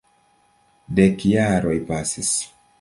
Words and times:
Dek 0.99 1.27
jaroj 1.33 1.77
pasis. 1.93 2.37